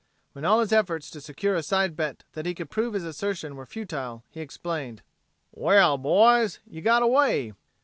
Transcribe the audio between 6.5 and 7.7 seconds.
ye got away.